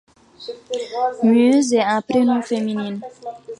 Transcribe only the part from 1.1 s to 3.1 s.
Muse est un prénom féminin.